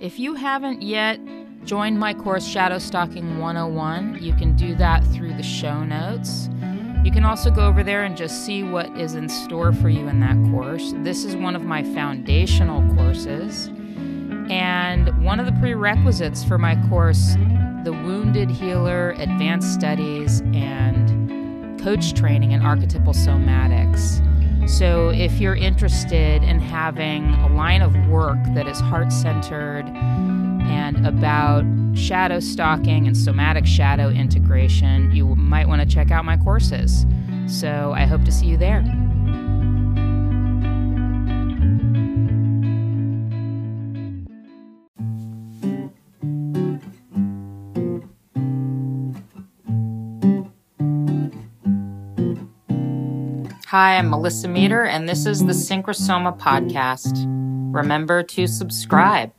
[0.00, 1.20] If you haven't yet
[1.64, 6.50] joined my course Shadow Stalking 101, you can do that through the show notes.
[7.04, 10.08] You can also go over there and just see what is in store for you
[10.08, 10.92] in that course.
[10.98, 13.68] This is one of my foundational courses.
[14.50, 17.36] And one of the prerequisites for my course,
[17.84, 24.20] the Wounded Healer Advanced Studies and Coach Training in Archetypal Somatics.
[24.66, 31.06] So, if you're interested in having a line of work that is heart centered and
[31.06, 37.04] about shadow stalking and somatic shadow integration, you might want to check out my courses.
[37.46, 38.82] So, I hope to see you there.
[53.74, 57.24] Hi, I'm Melissa Meader, and this is the Synchrosoma Podcast.
[57.74, 59.32] Remember to subscribe.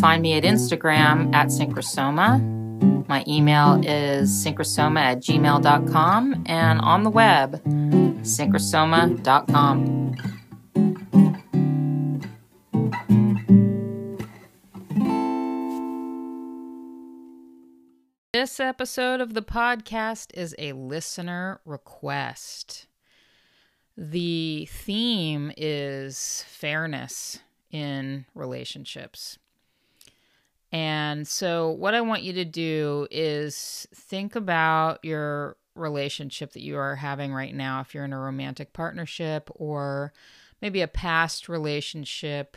[0.00, 3.06] Find me at Instagram at Synchrosoma.
[3.06, 7.62] My email is synchrosoma at gmail.com, and on the web,
[8.22, 10.14] synchrosoma.com.
[18.32, 22.86] This episode of the podcast is a listener request.
[23.96, 27.38] The theme is fairness
[27.70, 29.38] in relationships.
[30.72, 36.76] And so, what I want you to do is think about your relationship that you
[36.76, 40.12] are having right now, if you're in a romantic partnership or
[40.60, 42.56] maybe a past relationship,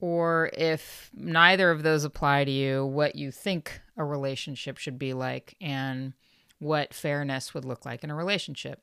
[0.00, 5.12] or if neither of those apply to you, what you think a relationship should be
[5.12, 6.14] like and
[6.58, 8.80] what fairness would look like in a relationship.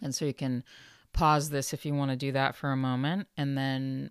[0.00, 0.64] And so you can
[1.12, 3.28] pause this if you want to do that for a moment.
[3.36, 4.10] And then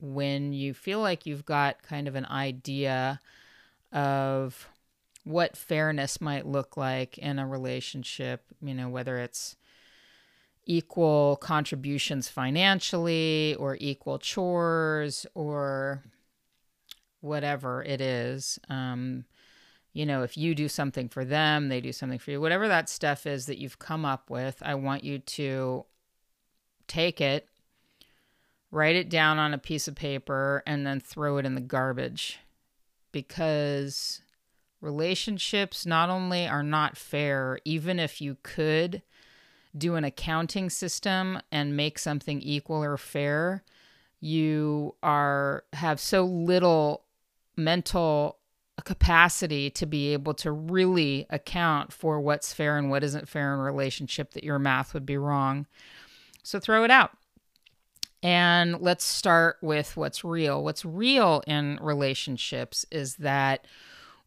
[0.00, 3.20] when you feel like you've got kind of an idea
[3.92, 4.68] of
[5.24, 9.56] what fairness might look like in a relationship, you know, whether it's
[10.64, 16.02] equal contributions financially or equal chores or
[17.20, 18.58] whatever it is.
[18.68, 19.24] Um,
[19.92, 22.88] you know, if you do something for them, they do something for you, whatever that
[22.88, 25.84] stuff is that you've come up with, I want you to
[26.86, 27.48] take it,
[28.70, 32.38] write it down on a piece of paper, and then throw it in the garbage.
[33.12, 34.22] Because
[34.80, 39.02] relationships not only are not fair, even if you could
[39.76, 43.64] do an accounting system and make something equal or fair,
[44.20, 47.04] you are have so little
[47.56, 48.39] mental
[48.84, 53.60] capacity to be able to really account for what's fair and what isn't fair in
[53.60, 55.66] a relationship that your math would be wrong.
[56.42, 57.10] So throw it out.
[58.22, 60.62] And let's start with what's real.
[60.62, 63.66] What's real in relationships is that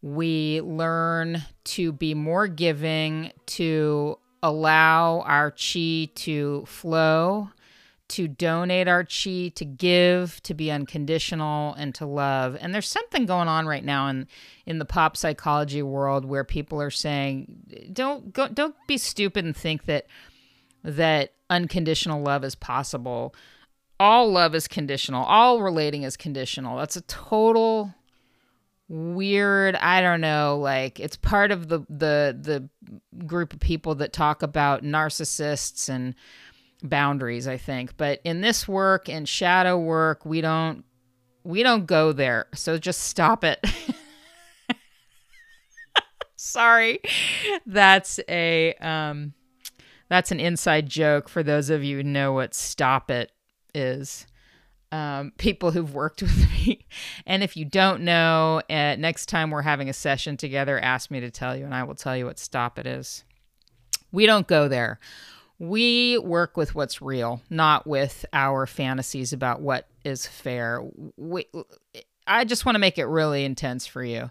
[0.02, 7.50] we learn to be more giving, to allow our chi to flow,
[8.14, 12.56] to donate our chi, to give, to be unconditional, and to love.
[12.62, 14.28] And there's something going on right now in
[14.66, 19.58] in the pop psychology world where people are saying, "Don't go, don't be stupid and
[19.58, 20.06] think that
[20.84, 23.34] that unconditional love is possible.
[24.00, 25.24] All love is conditional.
[25.26, 26.78] All relating is conditional.
[26.78, 27.96] That's a total
[28.90, 32.70] weird i don't know like it's part of the the the
[33.26, 36.14] group of people that talk about narcissists and
[36.84, 37.98] boundaries, I think.
[37.98, 40.84] But in this work and shadow work, we don't
[41.44, 42.48] we don't go there.
[42.54, 43.66] So just stop it.
[46.36, 47.00] Sorry.
[47.66, 49.34] That's a um
[50.10, 53.32] that's an inside joke for those of you who know what stop it
[53.74, 54.28] is.
[54.92, 56.86] Um, people who've worked with me.
[57.26, 61.20] And if you don't know, uh, next time we're having a session together, ask me
[61.22, 63.24] to tell you, and I will tell you what stop it is.
[64.12, 65.00] We don't go there
[65.64, 70.84] we work with what's real, not with our fantasies about what is fair.
[71.16, 71.46] We,
[72.28, 74.30] I just want to make it really intense for you.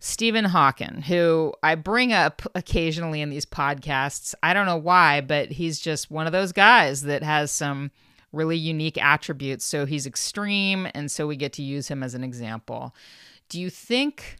[0.00, 4.34] Stephen Hawking, who I bring up occasionally in these podcasts.
[4.42, 7.90] I don't know why, but he's just one of those guys that has some
[8.32, 9.66] really unique attributes.
[9.66, 12.94] So he's extreme, and so we get to use him as an example.
[13.50, 14.38] Do you think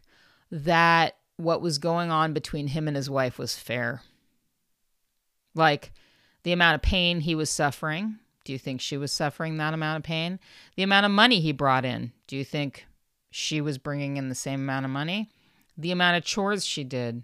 [0.51, 4.01] that what was going on between him and his wife was fair?
[5.53, 5.91] Like,
[6.43, 8.19] the amount of pain he was suffering.
[8.43, 10.39] Do you think she was suffering that amount of pain?
[10.75, 12.11] The amount of money he brought in.
[12.27, 12.85] Do you think
[13.31, 15.29] she was bringing in the same amount of money?
[15.77, 17.23] The amount of chores she did.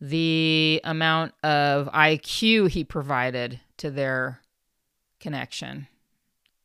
[0.00, 4.40] The amount of IQ he provided to their
[5.18, 5.88] connection.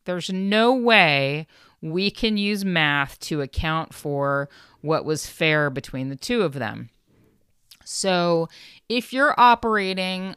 [0.04, 1.46] There's no way
[1.82, 4.48] we can use math to account for
[4.80, 6.90] what was fair between the two of them.
[7.84, 8.48] So,
[8.88, 10.34] if you're operating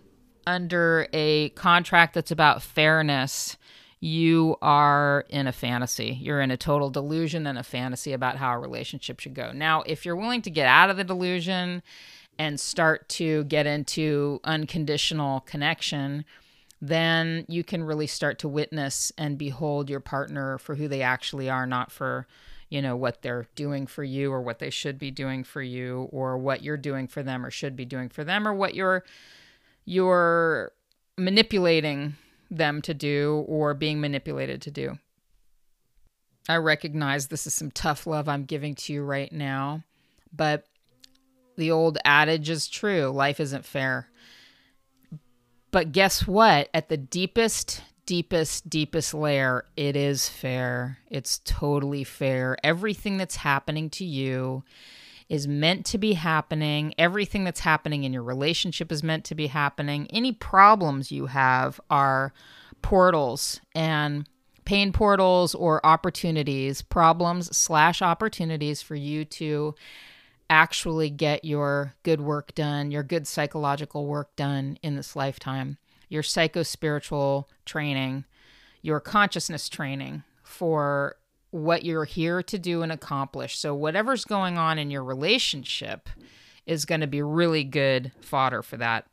[0.49, 3.55] under a contract that's about fairness,
[3.99, 6.17] you are in a fantasy.
[6.19, 9.51] You're in a total delusion and a fantasy about how a relationship should go.
[9.51, 11.83] Now, if you're willing to get out of the delusion
[12.39, 16.25] and start to get into unconditional connection,
[16.81, 21.47] then you can really start to witness and behold your partner for who they actually
[21.47, 22.25] are, not for
[22.69, 26.07] you know what they're doing for you or what they should be doing for you
[26.11, 29.03] or what you're doing for them or should be doing for them or what you're
[29.89, 30.71] you're
[31.17, 32.15] manipulating
[32.51, 34.99] them to do or being manipulated to do.
[36.47, 39.83] I recognize this is some tough love I'm giving to you right now,
[40.31, 40.67] but
[41.57, 44.07] the old adage is true life isn't fair.
[45.71, 46.69] But guess what?
[46.71, 50.99] At the deepest, deepest, deepest layer, it is fair.
[51.09, 52.57] It's totally fair.
[52.63, 54.63] Everything that's happening to you
[55.29, 56.93] is meant to be happening.
[56.97, 60.07] Everything that's happening in your relationship is meant to be happening.
[60.11, 62.33] Any problems you have are
[62.81, 64.27] portals and
[64.65, 69.75] pain portals or opportunities, problems slash opportunities for you to
[70.49, 75.77] actually get your good work done, your good psychological work done in this lifetime,
[76.07, 78.25] your psycho spiritual training,
[78.81, 81.15] your consciousness training for
[81.51, 83.57] what you're here to do and accomplish.
[83.57, 86.09] So, whatever's going on in your relationship
[86.65, 89.07] is going to be really good fodder for that.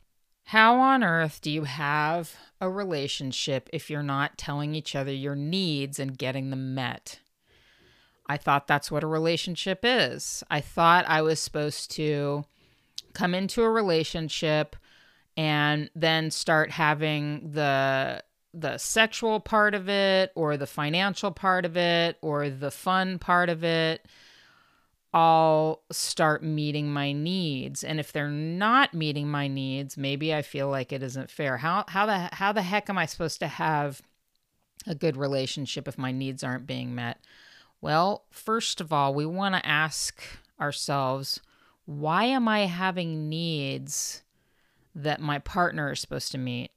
[0.45, 5.35] How on earth do you have a relationship if you're not telling each other your
[5.35, 7.19] needs and getting them met?
[8.29, 10.45] I thought that's what a relationship is.
[10.51, 12.45] I thought I was supposed to
[13.13, 14.77] come into a relationship
[15.37, 18.23] and then start having the
[18.59, 23.51] the sexual part of it or the financial part of it or the fun part
[23.51, 24.07] of it
[25.13, 27.85] all start meeting my needs.
[27.85, 31.59] And if they're not meeting my needs maybe i feel like it isn't fair.
[31.59, 34.01] How how the how the heck am i supposed to have
[34.87, 37.19] a good relationship if my needs aren't being met?
[37.83, 40.23] Well first of all we want to ask
[40.59, 41.41] ourselves
[41.85, 44.23] why am i having needs
[44.95, 46.71] that my partner is supposed to meet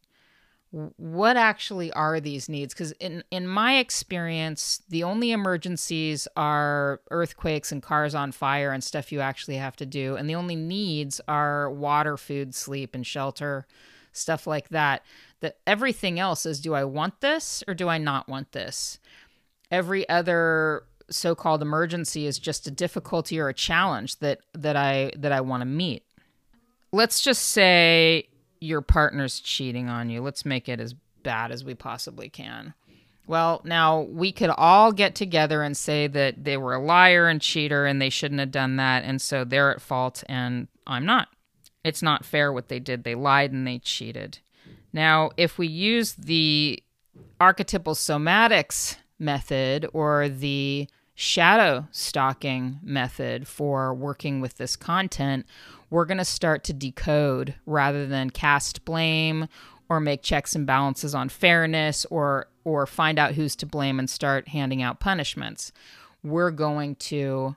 [0.72, 2.74] what actually are these needs?
[2.74, 8.84] Because in in my experience the only emergencies are earthquakes and cars on fire and
[8.84, 13.06] stuff you actually have to do and the only needs are water food sleep and
[13.06, 13.66] shelter
[14.12, 15.04] stuff like that.
[15.40, 19.00] That everything else is do i want this or do i not want this?
[19.72, 25.32] Every other so-called emergency is just a difficulty or a challenge that that i that
[25.32, 26.04] i want to meet.
[26.92, 28.28] Let's just say
[28.60, 30.22] your partner's cheating on you.
[30.22, 32.74] Let's make it as bad as we possibly can.
[33.28, 37.40] Well, now we could all get together and say that they were a liar and
[37.40, 39.04] cheater and they shouldn't have done that.
[39.04, 41.28] And so they're at fault and I'm not.
[41.84, 43.04] It's not fair what they did.
[43.04, 44.40] They lied and they cheated.
[44.92, 46.82] Now, if we use the
[47.40, 55.46] archetypal somatics method or the shadow stalking method for working with this content,
[55.90, 59.48] we're going to start to decode rather than cast blame
[59.90, 64.10] or make checks and balances on fairness or or find out who's to blame and
[64.10, 65.72] start handing out punishments.
[66.24, 67.56] We're going to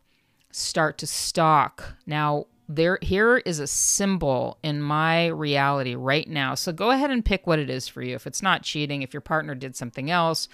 [0.51, 1.95] start to stalk.
[2.07, 6.55] Now, there here is a symbol in my reality right now.
[6.55, 8.15] So go ahead and pick what it is for you.
[8.15, 10.49] If it's not cheating, if your partner did something else,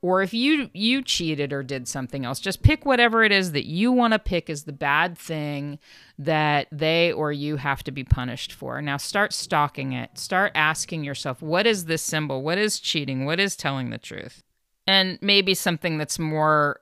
[0.00, 3.66] or if you you cheated or did something else just pick whatever it is that
[3.66, 5.78] you want to pick as the bad thing
[6.18, 8.80] that they or you have to be punished for.
[8.80, 10.18] Now start stalking it.
[10.18, 12.42] Start asking yourself what is this symbol?
[12.42, 13.24] What is cheating?
[13.24, 14.42] What is telling the truth?
[14.86, 16.80] And maybe something that's more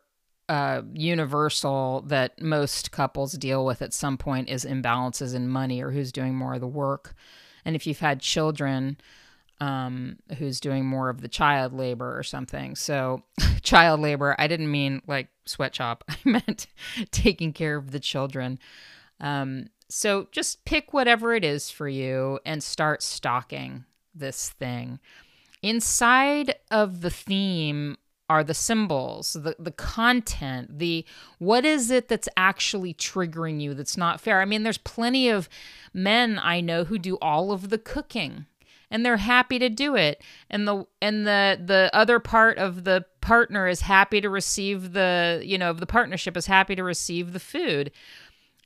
[0.48, 5.90] uh, universal that most couples deal with at some point is imbalances in money or
[5.90, 7.14] who's doing more of the work.
[7.64, 8.96] And if you've had children
[9.60, 12.76] um, who's doing more of the child labor or something.
[12.76, 13.22] So,
[13.62, 16.66] child labor, I didn't mean like sweatshop, I meant
[17.10, 18.58] taking care of the children.
[19.20, 23.84] Um, so, just pick whatever it is for you and start stalking
[24.14, 24.98] this thing.
[25.62, 27.96] Inside of the theme
[28.28, 31.04] are the symbols, the, the content, the
[31.38, 34.40] what is it that's actually triggering you that's not fair?
[34.40, 35.48] I mean, there's plenty of
[35.94, 38.46] men I know who do all of the cooking
[38.90, 40.22] and they're happy to do it.
[40.50, 45.42] And the and the the other part of the partner is happy to receive the
[45.44, 47.90] you know the partnership is happy to receive the food.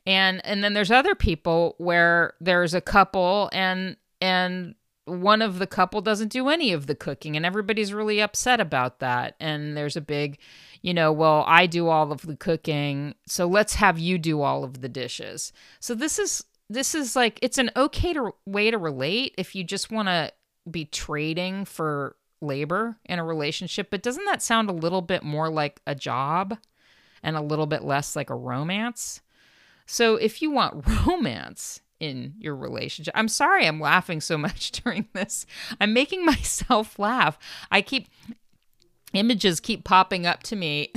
[0.07, 4.75] And and then there's other people where there's a couple and and
[5.07, 9.01] one of the couple doesn't do any of the cooking and everybody's really upset about
[9.01, 9.35] that.
[9.41, 10.39] And there's a big
[10.83, 14.65] you know well i do all of the cooking so let's have you do all
[14.65, 15.53] of the dishes.
[15.79, 19.65] So this is this is like it's an okay to, way to relate if you
[19.65, 20.33] just want to
[20.71, 25.51] be trading for labor in a relationship but doesn't that sound a little bit more
[25.51, 26.57] like a job
[27.23, 29.21] and a little bit less like a romance
[29.85, 33.13] so if you want romance in your relationship.
[33.15, 35.47] I'm sorry I'm laughing so much during this.
[35.81, 37.39] I'm making myself laugh.
[37.71, 38.09] I keep
[39.13, 40.93] images keep popping up to me.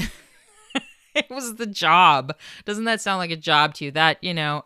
[1.15, 2.36] it was the job.
[2.65, 3.91] Doesn't that sound like a job to you?
[3.91, 4.65] That, you know,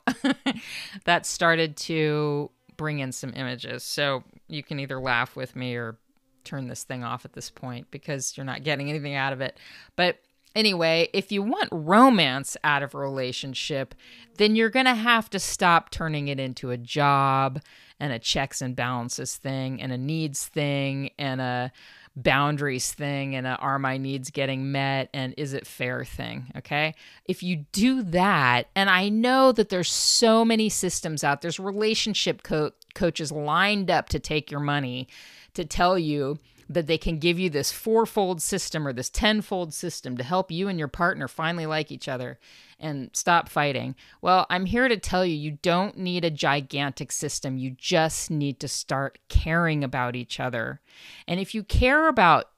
[1.05, 3.83] that started to bring in some images.
[3.83, 5.97] So you can either laugh with me or
[6.43, 9.59] turn this thing off at this point because you're not getting anything out of it.
[9.95, 10.19] But
[10.57, 13.93] Anyway, if you want romance out of a relationship,
[14.37, 17.61] then you're going to have to stop turning it into a job
[17.99, 21.71] and a checks and balances thing and a needs thing and a
[22.17, 26.95] boundaries thing and a are my needs getting met and is it fair thing okay?
[27.25, 32.41] If you do that and i know that there's so many systems out there's relationship
[32.41, 35.07] co- coaches lined up to take your money
[35.53, 40.17] to tell you that they can give you this fourfold system or this tenfold system
[40.17, 42.39] to help you and your partner finally like each other
[42.79, 43.95] and stop fighting.
[44.21, 47.57] Well, I'm here to tell you you don't need a gigantic system.
[47.57, 50.81] You just need to start caring about each other.
[51.27, 52.49] And if you care about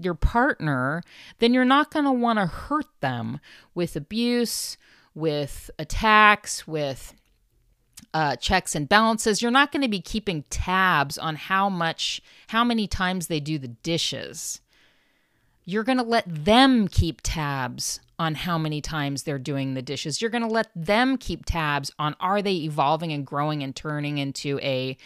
[0.00, 1.02] your partner,
[1.38, 3.40] then you're not going to want to hurt them
[3.74, 4.76] with abuse,
[5.14, 7.14] with attacks, with
[8.12, 9.42] uh, checks and balances.
[9.42, 13.58] You're not going to be keeping tabs on how much, how many times they do
[13.58, 14.60] the dishes.
[15.64, 20.20] You're going to let them keep tabs on how many times they're doing the dishes.
[20.20, 24.18] You're going to let them keep tabs on are they evolving and growing and turning
[24.18, 24.96] into a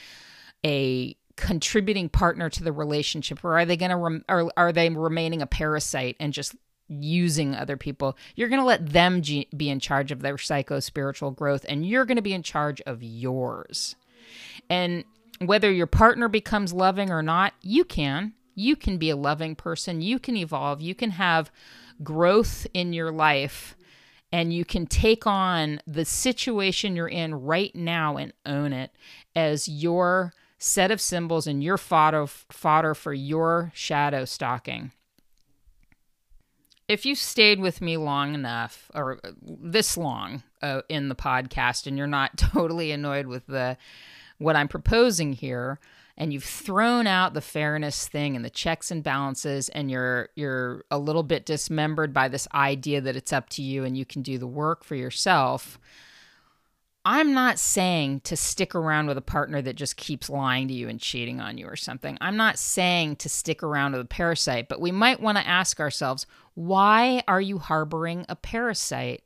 [0.67, 4.91] a contributing partner to the relationship or are they going to rem- or are they
[4.91, 6.57] remaining a parasite and just
[6.89, 8.17] using other people.
[8.35, 12.05] You're going to let them be in charge of their psycho spiritual growth, and you're
[12.05, 13.97] going to be in charge of yours.
[14.69, 15.05] And
[15.41, 18.35] whether your partner becomes loving or not, you can.
[18.59, 20.01] You can be a loving person.
[20.01, 20.81] You can evolve.
[20.81, 21.51] You can have
[22.03, 23.77] growth in your life.
[24.31, 28.91] And you can take on the situation you're in right now and own it
[29.35, 34.93] as your set of symbols and your fodder, fodder for your shadow stalking
[36.89, 41.97] if you stayed with me long enough or this long uh, in the podcast and
[41.99, 43.77] you're not totally annoyed with the
[44.39, 45.79] what I'm proposing here
[46.19, 50.85] and you've thrown out the fairness thing and the checks and balances and you're you're
[50.91, 54.21] a little bit dismembered by this idea that it's up to you and you can
[54.21, 55.79] do the work for yourself
[57.05, 60.91] I'm not saying to stick around with a partner that just keeps lying to you
[60.91, 62.19] and cheating on you or something.
[62.21, 65.81] I'm not saying to stick around with a parasite, but we might want to ask
[65.81, 69.23] ourselves why are you harboring a parasite?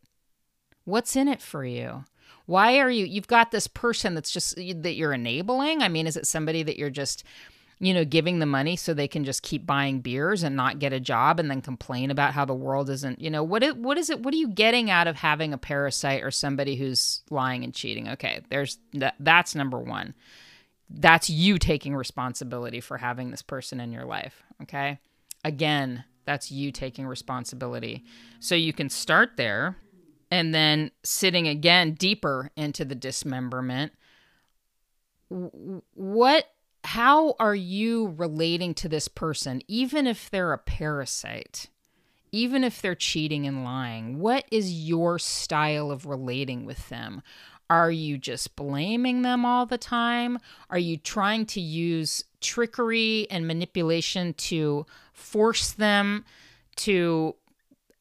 [0.84, 2.04] What's in it for you?
[2.46, 5.82] Why are you, you've got this person that's just, that you're enabling?
[5.82, 7.25] I mean, is it somebody that you're just
[7.82, 10.92] you know, giving the money so they can just keep buying beers and not get
[10.92, 13.99] a job and then complain about how the world isn't, you know, what it, what
[13.99, 17.64] is it what are you getting out of having a parasite or somebody who's lying
[17.64, 18.08] and cheating?
[18.08, 20.14] Okay, there's that that's number 1.
[20.90, 25.00] That's you taking responsibility for having this person in your life, okay?
[25.44, 28.04] Again, that's you taking responsibility.
[28.38, 29.76] So you can start there
[30.33, 33.93] and then sitting again deeper into the dismemberment.
[35.29, 36.47] What
[36.85, 41.69] how are you relating to this person, even if they're a parasite?
[42.33, 47.23] Even if they're cheating and lying, what is your style of relating with them?
[47.69, 50.39] Are you just blaming them all the time?
[50.71, 56.25] Are you trying to use trickery and manipulation to force them
[56.77, 57.37] to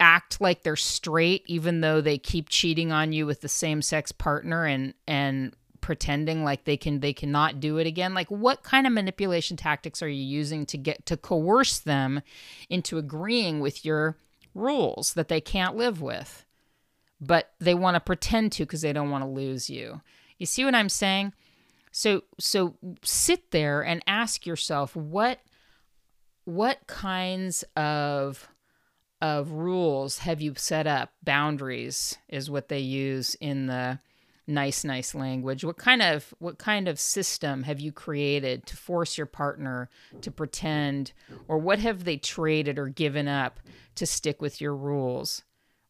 [0.01, 4.11] act like they're straight even though they keep cheating on you with the same sex
[4.11, 8.13] partner and and pretending like they can they cannot do it again?
[8.13, 12.21] Like what kind of manipulation tactics are you using to get to coerce them
[12.69, 14.17] into agreeing with your
[14.53, 16.45] rules that they can't live with
[17.23, 20.01] but they want to pretend to because they don't want to lose you?
[20.39, 21.33] You see what i'm saying?
[21.91, 25.39] So so sit there and ask yourself what
[26.45, 28.49] what kinds of
[29.21, 31.13] of rules have you set up?
[31.23, 33.99] Boundaries is what they use in the
[34.47, 35.63] nice nice language.
[35.63, 39.89] What kind of what kind of system have you created to force your partner
[40.21, 41.13] to pretend?
[41.47, 43.59] Or what have they traded or given up
[43.95, 45.43] to stick with your rules?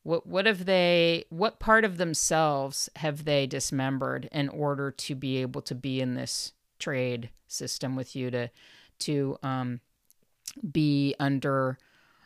[0.03, 5.37] What what have they what part of themselves have they dismembered in order to be
[5.37, 8.49] able to be in this trade system with you to
[8.99, 9.79] to um,
[10.71, 11.77] be under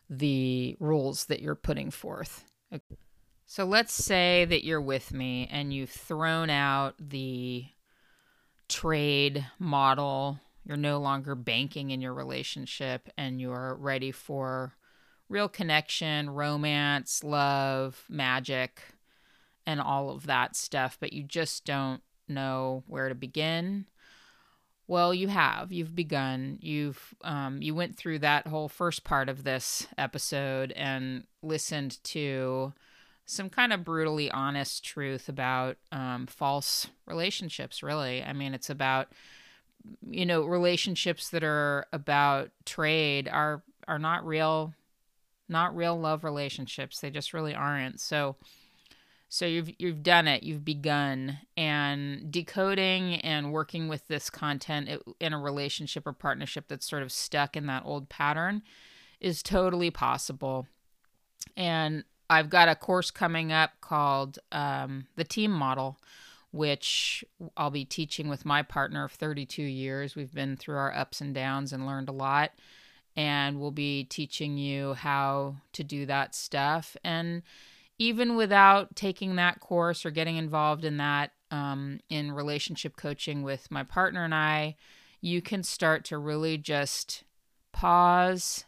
[0.09, 2.45] the rules that you're putting forth.
[3.45, 7.65] So let's say that you're with me and you've thrown out the
[8.67, 10.39] trade model.
[10.63, 14.75] You're no longer banking in your relationship and you're ready for
[15.29, 18.81] real connection, romance, love, magic,
[19.65, 23.85] and all of that stuff, but you just don't know where to begin.
[24.87, 25.71] Well, you have.
[25.71, 26.59] You've begun.
[26.61, 32.73] You've um, you went through that whole first part of this episode and listened to
[33.25, 37.81] some kind of brutally honest truth about um, false relationships.
[37.81, 39.07] Really, I mean, it's about
[40.07, 44.75] you know relationships that are about trade are are not real,
[45.49, 46.99] not real love relationships.
[46.99, 47.99] They just really aren't.
[47.99, 48.35] So
[49.27, 54.89] so you've you've done it, you've begun, and decoding and working with this content
[55.19, 58.61] in a relationship or partnership that's sort of stuck in that old pattern
[59.19, 60.67] is totally possible.
[61.57, 65.99] And I've got a course coming up called um, the Team Model,
[66.51, 67.23] which
[67.55, 70.15] I'll be teaching with my partner of 32 years.
[70.15, 72.51] We've been through our ups and downs and learned a lot.
[73.17, 76.97] And we'll be teaching you how to do that stuff.
[77.03, 77.43] And
[77.97, 83.71] even without taking that course or getting involved in that um, in relationship coaching with
[83.71, 84.75] my partner and I,
[85.21, 87.23] you can start to really just
[87.71, 88.65] pause,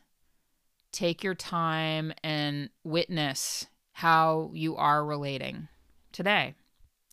[0.91, 5.67] take your time, and witness how you are relating
[6.11, 6.55] today.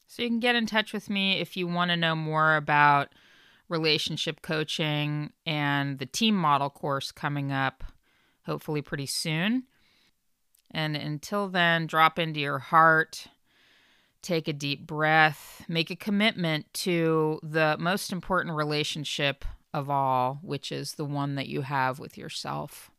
[0.07, 3.09] So you can get in touch with me if you want to know more about
[3.69, 7.83] relationship coaching and the team model course coming up,
[8.47, 9.65] hopefully pretty soon.
[10.75, 13.29] And until then, drop into your heart,
[14.23, 20.73] take a deep breath, make a commitment to the most important relationship of all, which
[20.73, 22.91] is the one that you have with yourself.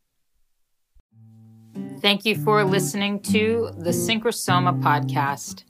[2.00, 5.64] Thank you for listening to the Synchrosoma podcast.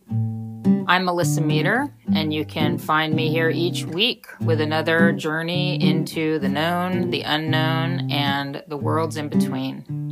[0.88, 6.38] I'm Melissa Meader, and you can find me here each week with another journey into
[6.38, 10.05] the known, the unknown, and the worlds in between.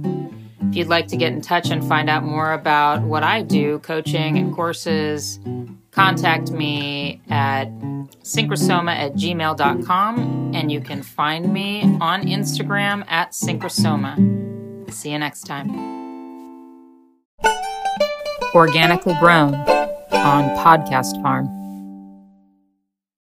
[0.73, 3.77] If you'd like to get in touch and find out more about what I do,
[3.77, 5.39] coaching and courses,
[5.91, 7.65] contact me at
[8.23, 14.91] synchrosoma at gmail.com and you can find me on Instagram at synchrosoma.
[14.91, 15.69] See you next time.
[18.55, 21.62] Organically grown on Podcast Farm.